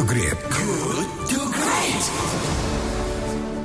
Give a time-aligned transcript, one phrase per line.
[0.00, 0.38] to Great.
[0.48, 2.04] Good to Great.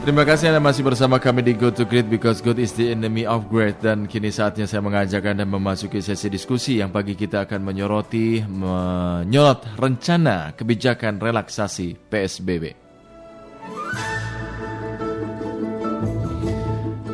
[0.03, 3.23] Terima kasih Anda masih bersama kami di Good to Great because good is the enemy
[3.23, 7.63] of great dan kini saatnya saya mengajak Anda memasuki sesi diskusi yang pagi kita akan
[7.63, 12.75] menyoroti menyorot rencana kebijakan relaksasi PSBB.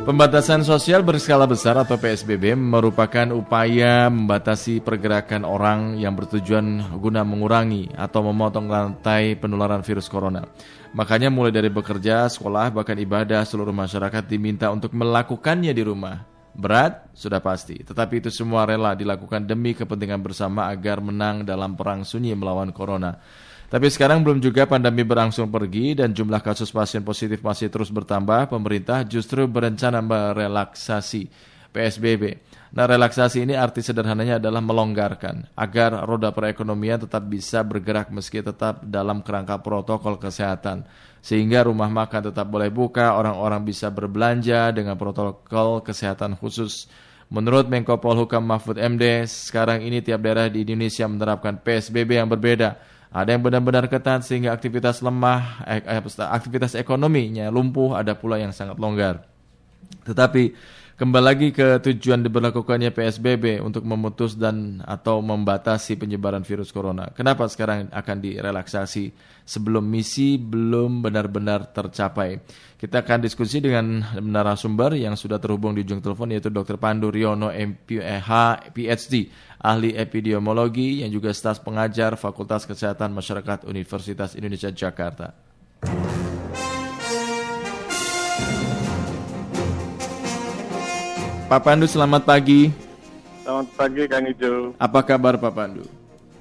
[0.02, 7.86] Pembatasan sosial berskala besar atau PSBB merupakan upaya membatasi pergerakan orang yang bertujuan guna mengurangi
[7.94, 10.42] atau memotong rantai penularan virus corona.
[10.90, 16.26] Makanya mulai dari bekerja, sekolah, bahkan ibadah seluruh masyarakat diminta untuk melakukannya di rumah.
[16.50, 17.78] Berat, sudah pasti.
[17.86, 23.22] Tetapi itu semua rela dilakukan demi kepentingan bersama agar menang dalam perang sunyi melawan corona.
[23.72, 28.52] Tapi sekarang belum juga pandemi berangsur pergi dan jumlah kasus pasien positif masih terus bertambah,
[28.52, 31.32] pemerintah justru berencana merelaksasi
[31.72, 32.36] PSBB.
[32.76, 38.84] Nah, relaksasi ini arti sederhananya adalah melonggarkan agar roda perekonomian tetap bisa bergerak meski tetap
[38.84, 40.84] dalam kerangka protokol kesehatan.
[41.24, 46.92] Sehingga rumah makan tetap boleh buka, orang-orang bisa berbelanja dengan protokol kesehatan khusus.
[47.32, 53.00] Menurut Menko Polhukam Mahfud MD, sekarang ini tiap daerah di Indonesia menerapkan PSBB yang berbeda
[53.12, 56.00] ada yang benar-benar ketat sehingga aktivitas lemah, eh, eh
[56.32, 59.28] aktivitas ekonominya lumpuh, ada pula yang sangat longgar.
[60.08, 60.56] Tetapi
[61.02, 67.10] kembali lagi ke tujuan diberlakukannya PSBB untuk memutus dan atau membatasi penyebaran virus corona.
[67.10, 69.10] Kenapa sekarang akan direlaksasi
[69.42, 72.38] sebelum misi belum benar-benar tercapai?
[72.78, 76.78] Kita akan diskusi dengan narasumber yang sudah terhubung di ujung telepon yaitu Dr.
[76.78, 78.30] Pandu Riono MPH
[78.70, 79.26] PhD
[79.58, 85.34] ahli epidemiologi yang juga staf pengajar Fakultas Kesehatan Masyarakat Universitas Indonesia Jakarta.
[91.52, 92.72] Pak Pandu, selamat pagi.
[93.44, 94.72] Selamat pagi, Kang Ijo.
[94.80, 95.84] Apa kabar Pak Pandu?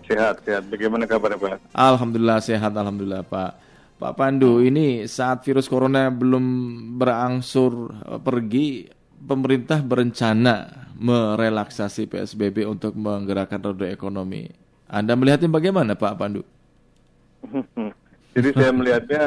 [0.08, 0.64] Sehat, sehat.
[0.72, 1.59] Bagaimana kabar Pak?
[1.76, 3.59] Alhamdulillah sehat, Alhamdulillah Pak.
[4.00, 6.48] Pak Pandu, ini saat virus corona belum
[6.95, 8.88] berangsur eh, pergi,
[9.19, 14.47] pemerintah berencana merelaksasi PSBB untuk menggerakkan roda ekonomi.
[14.88, 16.47] Anda melihatnya bagaimana Pak Pandu?
[18.40, 19.24] Jadi saya melihatnya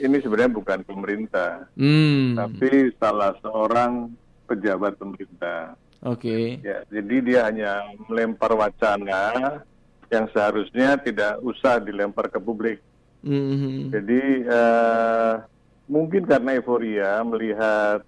[0.00, 2.32] ini sebenarnya bukan pemerintah, hmm.
[2.32, 4.08] tapi salah seorang
[4.48, 5.76] pejabat pemerintah.
[6.00, 6.24] Oke.
[6.24, 6.44] Okay.
[6.64, 7.72] Ya, jadi dia hanya
[8.08, 9.60] melempar wacana
[10.08, 12.80] yang seharusnya tidak usah dilempar ke publik.
[13.20, 13.92] Mm-hmm.
[13.92, 15.44] Jadi uh,
[15.84, 18.00] mungkin karena euforia melihat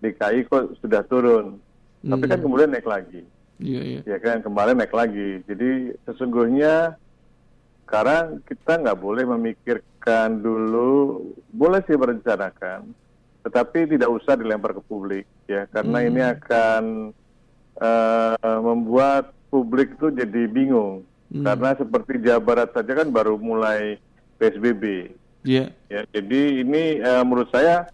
[0.00, 1.60] DKI kok sudah turun,
[2.02, 2.18] Hmm.
[2.18, 2.44] Tapi kan hmm.
[2.44, 3.22] kemudian naik lagi.
[3.62, 4.00] Iya, iya.
[4.02, 5.38] Ya kan, kemarin naik lagi.
[5.46, 6.98] Jadi sesungguhnya
[7.86, 11.22] sekarang kita nggak boleh memikirkan dulu,
[11.54, 12.90] boleh sih merencanakan,
[13.46, 16.08] tetapi tidak usah dilempar ke publik ya, karena hmm.
[16.08, 16.84] ini akan
[17.76, 21.04] uh, membuat publik itu jadi bingung.
[21.28, 21.44] Hmm.
[21.44, 24.00] Karena seperti Jawa Barat saja kan baru mulai
[24.40, 25.12] PSBB.
[25.44, 25.74] Yeah.
[25.92, 27.88] Ya, jadi ini uh, menurut saya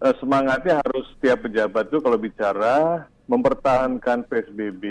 [0.00, 4.84] uh, semangatnya harus setiap pejabat itu kalau bicara mempertahankan PSBB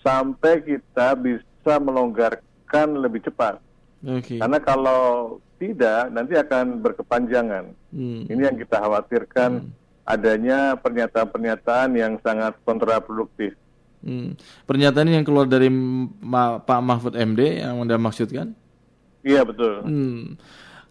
[0.00, 3.60] sampai kita bisa melonggarkan lebih cepat.
[4.00, 4.38] Okay.
[4.38, 7.64] Karena kalau tidak nanti akan berkepanjangan.
[7.92, 8.22] Hmm.
[8.28, 9.85] Ini yang kita khawatirkan hmm.
[10.06, 13.58] Adanya pernyataan-pernyataan yang sangat kontraproduktif.
[14.06, 14.38] Hmm.
[14.70, 18.54] Pernyataan yang keluar dari Ma Pak Mahfud MD yang Anda maksudkan?
[19.26, 19.82] Iya betul.
[19.82, 20.38] Hmm.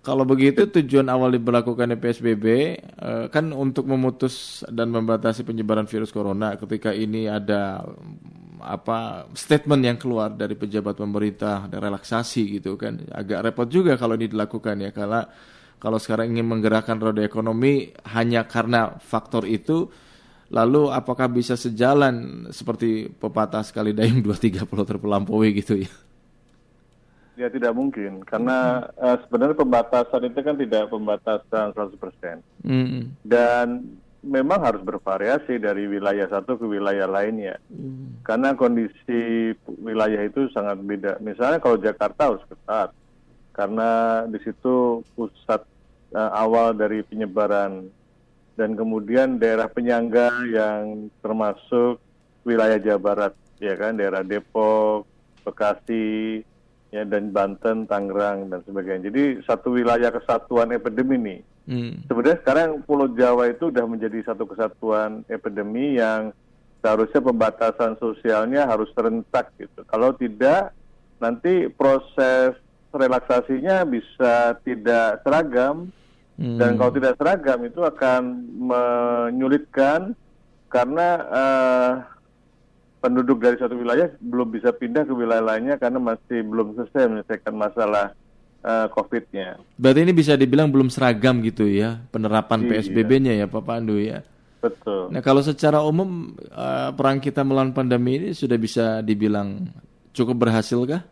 [0.05, 2.45] Kalau begitu tujuan awal diberlakukannya PSBB
[2.77, 7.81] eh, kan untuk memutus dan membatasi penyebaran virus corona ketika ini ada
[8.61, 14.13] apa statement yang keluar dari pejabat pemerintah dan relaksasi gitu kan agak repot juga kalau
[14.13, 15.25] ini dilakukan ya karena
[15.85, 19.85] kalau sekarang ingin menggerakkan roda ekonomi hanya karena faktor itu
[20.49, 25.93] lalu apakah bisa sejalan seperti pepatah sekali dayung dua tiga puluh terpelampaui gitu ya
[27.35, 29.05] Ya tidak mungkin karena mm -hmm.
[29.11, 32.39] uh, sebenarnya pembatasan itu kan tidak pembatasan 100%.
[32.63, 33.03] Mm -hmm.
[33.27, 33.91] Dan
[34.23, 37.59] memang harus bervariasi dari wilayah satu ke wilayah lainnya.
[37.67, 38.23] Mm.
[38.23, 41.19] Karena kondisi wilayah itu sangat beda.
[41.19, 42.95] Misalnya kalau Jakarta harus ketat
[43.51, 45.67] karena di situ pusat
[46.15, 47.91] uh, awal dari penyebaran
[48.55, 51.99] dan kemudian daerah penyangga yang termasuk
[52.47, 55.03] wilayah Jawa Barat ya kan daerah Depok,
[55.43, 56.39] Bekasi,
[56.95, 59.11] ya dan Banten, Tangerang dan sebagainya.
[59.11, 61.39] Jadi satu wilayah kesatuan epidemi nih.
[61.65, 61.93] Hmm.
[62.07, 66.31] Sebenarnya sekarang Pulau Jawa itu sudah menjadi satu kesatuan epidemi yang
[66.79, 69.81] seharusnya pembatasan sosialnya harus serentak gitu.
[69.89, 70.71] Kalau tidak
[71.17, 72.53] nanti proses
[72.93, 75.89] relaksasinya bisa tidak seragam
[76.39, 76.59] hmm.
[76.59, 78.21] dan kalau tidak seragam itu akan
[78.55, 80.13] menyulitkan
[80.69, 81.91] karena uh,
[82.99, 87.53] penduduk dari satu wilayah belum bisa pindah ke wilayah lainnya karena masih belum selesai menyelesaikan
[87.53, 88.17] masalah
[88.65, 89.61] uh, COVID-nya.
[89.77, 92.81] Berarti ini bisa dibilang belum seragam gitu ya penerapan iya.
[92.81, 94.25] PSBB-nya ya Pak Pandu ya.
[94.57, 95.13] Betul.
[95.13, 99.69] Nah kalau secara umum uh, perang kita melawan pandemi ini sudah bisa dibilang
[100.09, 101.05] cukup berhasil kah?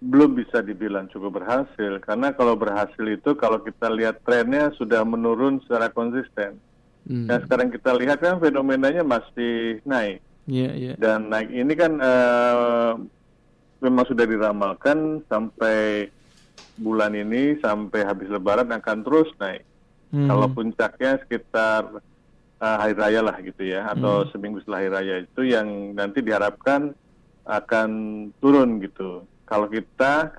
[0.00, 5.60] Belum bisa dibilang cukup berhasil karena kalau berhasil itu kalau kita lihat trennya sudah menurun
[5.64, 6.56] secara konsisten.
[7.04, 7.28] Hmm.
[7.28, 10.24] Dan sekarang kita lihat kan fenomenanya masih naik.
[10.48, 10.96] Yeah, yeah.
[10.96, 12.96] Dan naik ini kan uh,
[13.84, 16.08] memang sudah diramalkan sampai
[16.80, 19.64] bulan ini sampai habis Lebaran akan terus naik.
[20.10, 20.28] Hmm.
[20.32, 22.00] Kalau puncaknya sekitar
[22.60, 24.28] uh, hari raya lah gitu ya, atau hmm.
[24.32, 26.92] seminggu setelah hari raya itu yang nanti diharapkan
[27.48, 27.90] akan
[28.38, 29.24] turun gitu.
[29.50, 30.30] Kalau kita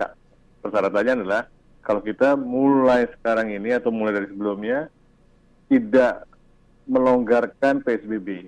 [0.63, 1.43] persyaratannya adalah
[1.83, 4.87] kalau kita mulai sekarang ini atau mulai dari sebelumnya
[5.67, 6.23] tidak
[6.87, 8.47] melonggarkan PSBB.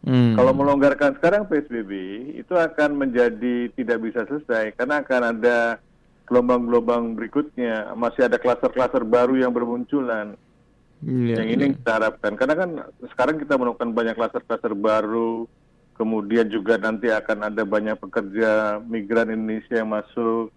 [0.00, 0.32] Hmm.
[0.32, 1.92] Kalau melonggarkan sekarang PSBB
[2.40, 5.78] itu akan menjadi tidak bisa selesai karena akan ada
[6.24, 10.38] gelombang-gelombang berikutnya, masih ada klaster-klaster baru yang bermunculan.
[11.02, 11.74] Yeah, yang ini yeah.
[11.80, 12.70] kita harapkan karena kan
[13.12, 15.50] sekarang kita menemukan banyak klaster-klaster baru,
[16.00, 20.48] kemudian juga nanti akan ada banyak pekerja migran Indonesia yang masuk.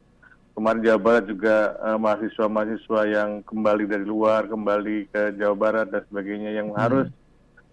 [0.55, 6.07] Kemarin Jawa Barat juga eh, mahasiswa-mahasiswa yang kembali dari luar, kembali ke Jawa Barat dan
[6.07, 6.79] sebagainya yang hmm.
[6.79, 7.07] harus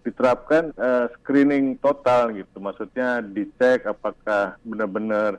[0.01, 2.57] diterapkan uh, screening total gitu.
[2.57, 5.37] Maksudnya dicek apakah benar-benar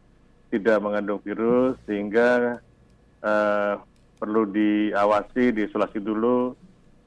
[0.55, 2.63] tidak mengandung virus sehingga
[3.27, 3.83] uh,
[4.23, 6.55] perlu diawasi, diisolasi dulu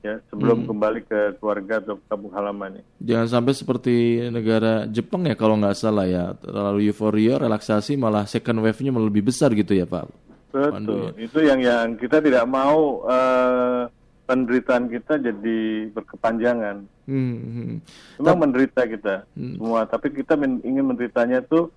[0.05, 0.67] ya sebelum hmm.
[0.69, 2.85] kembali ke keluarga atau kampung halamannya.
[3.01, 3.95] Jangan sampai seperti
[4.29, 9.25] negara Jepang ya kalau nggak salah ya terlalu euforia, relaksasi malah second wave-nya malah lebih
[9.25, 10.05] besar gitu ya Pak.
[10.53, 11.09] Betul, Pandu, ya.
[11.19, 13.91] itu yang yang kita tidak mau uh,
[14.23, 15.59] penderitaan kita jadi
[15.91, 16.85] berkepanjangan.
[17.05, 17.75] Hmm, hmm.
[18.21, 19.59] Memang menderita kita hmm.
[19.59, 21.69] semua, tapi kita men ingin menderitanya tuh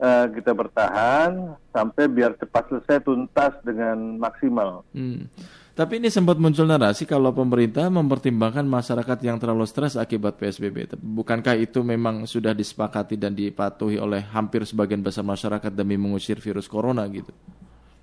[0.00, 4.84] uh, kita bertahan sampai biar cepat selesai tuntas dengan maksimal.
[4.92, 5.28] Hmm.
[5.76, 10.96] Tapi ini sempat muncul narasi kalau pemerintah mempertimbangkan masyarakat yang terlalu stres akibat PSBB.
[10.96, 16.64] Bukankah itu memang sudah disepakati dan dipatuhi oleh hampir sebagian besar masyarakat demi mengusir virus
[16.64, 17.28] corona gitu?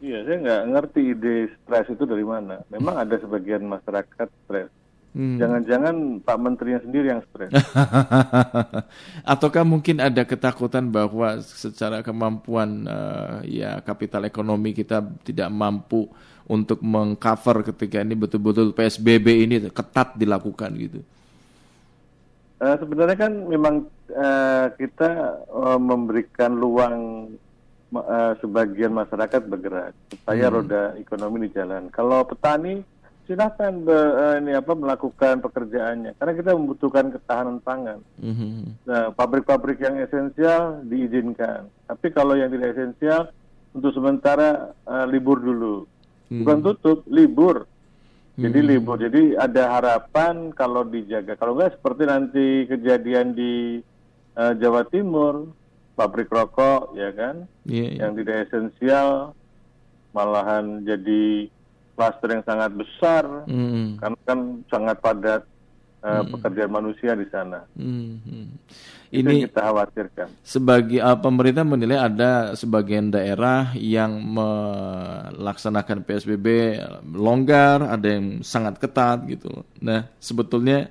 [0.06, 1.36] Iya, saya nggak ngerti ide
[1.66, 2.62] stres itu dari mana.
[2.70, 4.70] Memang ada sebagian masyarakat stres.
[5.14, 5.38] Hmm.
[5.38, 7.54] Jangan-jangan Pak Menterinya sendiri yang stres.
[9.34, 16.10] Ataukah mungkin ada ketakutan bahwa secara kemampuan uh, ya kapital ekonomi kita tidak mampu
[16.50, 21.00] untuk mengcover ketika ini betul-betul PSBB ini ketat dilakukan gitu?
[22.58, 23.76] Uh, sebenarnya kan memang
[24.18, 27.30] uh, kita uh, memberikan luang
[27.94, 30.54] uh, sebagian masyarakat bergerak supaya hmm.
[30.58, 31.94] roda ekonomi di jalan.
[31.94, 32.93] Kalau petani
[33.24, 38.00] silakan be, uh, ini apa melakukan pekerjaannya karena kita membutuhkan ketahanan pangan.
[38.20, 38.76] Hmm.
[38.84, 41.72] Nah, pabrik-pabrik yang esensial diizinkan.
[41.88, 43.32] Tapi kalau yang tidak esensial
[43.72, 45.88] untuk sementara uh, libur dulu.
[46.28, 46.44] Hmm.
[46.44, 47.66] Bukan tutup, libur.
[48.34, 48.70] Jadi hmm.
[48.70, 48.98] libur.
[48.98, 51.38] Jadi ada harapan kalau dijaga.
[51.38, 53.80] Kalau enggak seperti nanti kejadian di
[54.38, 55.54] uh, Jawa Timur
[55.94, 58.02] pabrik rokok ya kan yeah, yeah.
[58.06, 59.38] yang tidak esensial
[60.14, 61.53] malahan jadi
[61.94, 64.02] kluster yang sangat besar mm.
[64.02, 65.42] karena kan sangat padat
[66.04, 66.30] uh, mm.
[66.38, 67.64] pekerjaan manusia di sana.
[67.78, 68.50] Mm.
[69.14, 70.28] Ini kita khawatirkan.
[70.42, 76.82] Sebagai uh, pemerintah menilai ada sebagian daerah yang melaksanakan PSBB
[77.14, 79.62] longgar, ada yang sangat ketat gitu.
[79.86, 80.90] Nah sebetulnya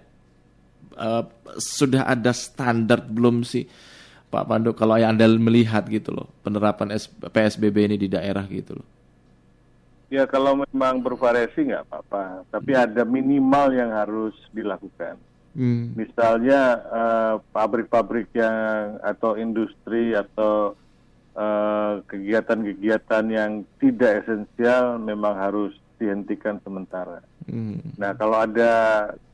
[0.95, 1.27] uh,
[1.59, 3.67] sudah ada standar belum sih?
[4.33, 6.97] Pak Pandu kalau yang Anda melihat gitu loh penerapan
[7.29, 8.87] PSBB ini di daerah gitu loh.
[10.13, 12.85] Ya kalau memang bervariasi nggak apa-apa, tapi hmm.
[12.85, 15.17] ada minimal yang harus dilakukan.
[15.57, 15.97] Hmm.
[15.97, 20.77] Misalnya eh, pabrik-pabrik uh, yang atau industri atau
[21.33, 27.25] eh, kegiatan-kegiatan uh, yang tidak esensial memang harus dihentikan sementara.
[27.49, 27.81] Hmm.
[27.97, 28.73] Nah kalau ada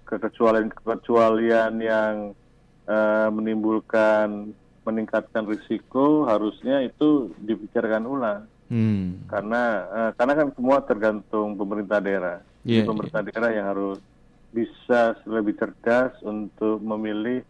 [0.06, 2.38] kekecualian-kekecualian yang
[2.86, 4.54] uh, menimbulkan
[4.86, 8.42] meningkatkan risiko harusnya itu dibicarakan ulang.
[8.68, 9.24] Hmm.
[9.28, 12.38] Karena uh, karena kan semua tergantung pemerintah daerah.
[12.64, 13.28] Yeah, pemerintah yeah.
[13.32, 13.98] daerah yang harus
[14.52, 17.44] bisa lebih cerdas untuk memilih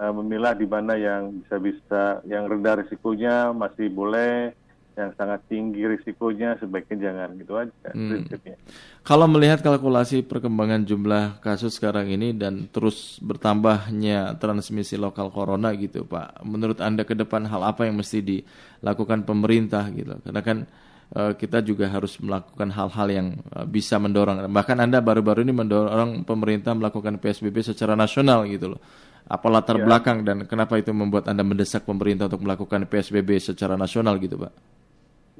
[0.00, 4.52] uh, memilah di mana yang bisa bisa yang rendah risikonya masih boleh
[4.96, 8.08] yang sangat tinggi risikonya sebaiknya jangan gitu aja hmm.
[8.08, 8.56] prinsipnya.
[9.02, 16.04] Kalau melihat kalkulasi perkembangan jumlah kasus sekarang ini dan terus bertambahnya transmisi lokal corona gitu
[16.06, 20.18] Pak, menurut Anda ke depan hal apa yang mesti dilakukan pemerintah gitu?
[20.22, 20.58] Karena kan
[21.16, 24.48] uh, kita juga harus melakukan hal-hal yang uh, bisa mendorong.
[24.48, 28.80] Bahkan Anda baru-baru ini mendorong pemerintah melakukan PSBB secara nasional gitu loh.
[29.22, 29.86] Apa latar ya.
[29.86, 34.71] belakang dan kenapa itu membuat Anda mendesak pemerintah untuk melakukan PSBB secara nasional gitu Pak?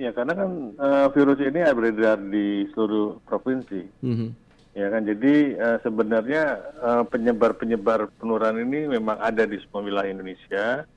[0.01, 3.83] Ya karena kan uh, virus ini beredar di seluruh provinsi.
[4.01, 4.31] Mm -hmm.
[4.73, 6.45] Ya kan jadi uh, sebenarnya
[6.81, 10.89] uh, penyebar-penyebar penularan ini memang ada di semua wilayah Indonesia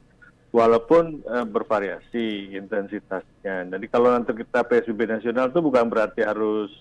[0.55, 3.67] walaupun uh, bervariasi intensitasnya.
[3.67, 6.71] Jadi kalau nanti kita PSBB nasional itu bukan berarti harus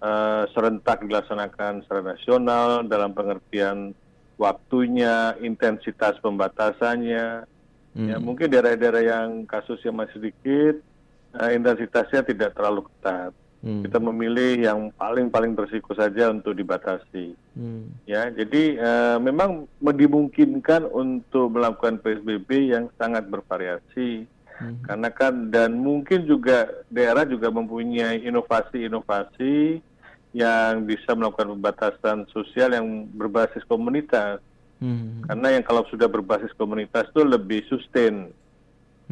[0.00, 3.92] uh, serentak dilaksanakan secara nasional dalam pengertian
[4.40, 7.44] waktunya, intensitas pembatasannya.
[7.92, 8.08] Hmm.
[8.08, 10.80] Ya mungkin daerah-daerah yang kasusnya masih sedikit,
[11.52, 13.32] intensitasnya tidak terlalu ketat.
[13.62, 13.86] Hmm.
[13.86, 17.38] Kita memilih yang paling-paling berisiko saja untuk dibatasi.
[17.54, 17.94] Hmm.
[18.10, 24.26] Ya, jadi uh, memang dimungkinkan untuk melakukan PSBB yang sangat bervariasi.
[24.58, 24.82] Hmm.
[24.82, 29.78] Karena kan dan mungkin juga daerah juga mempunyai inovasi-inovasi
[30.34, 34.42] yang bisa melakukan pembatasan sosial yang berbasis komunitas.
[34.82, 35.22] Hmm.
[35.30, 38.34] Karena yang kalau sudah berbasis komunitas itu lebih sustain.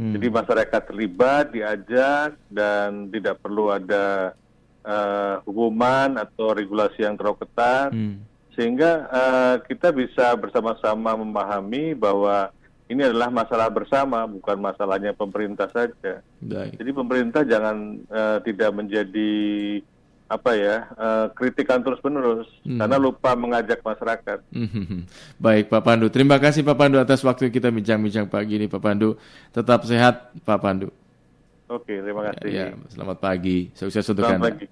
[0.00, 0.16] Hmm.
[0.16, 4.33] Jadi masyarakat terlibat, diajak, dan tidak perlu ada
[4.80, 8.16] uh, hukuman atau regulasi yang terlalu ketat, hmm.
[8.57, 12.49] sehingga uh, kita bisa bersama-sama memahami bahwa
[12.88, 16.25] ini adalah masalah bersama, bukan masalahnya pemerintah saja.
[16.40, 16.80] Baik.
[16.80, 19.33] Jadi pemerintah jangan uh, tidak menjadi
[20.31, 22.79] apa ya uh, kritikan terus menerus hmm.
[22.79, 24.39] karena lupa mengajak masyarakat.
[24.55, 25.03] Hmm.
[25.43, 29.19] Baik Pak Pandu, terima kasih Pak Pandu atas waktu kita bincang-bincang pagi ini Pak Pandu.
[29.51, 30.95] Tetap sehat Pak Pandu.
[31.67, 32.47] Oke, terima kasih.
[32.47, 34.55] Ya, selamat pagi, sukses untuk Anda.
[34.55, 34.67] Pagi.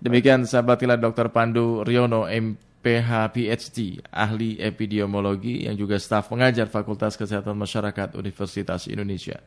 [0.00, 1.32] Demikian sahabat kilat Dr.
[1.32, 9.40] Pandu Riono MPH PhD, ahli epidemiologi yang juga staf pengajar Fakultas Kesehatan Masyarakat Universitas Indonesia.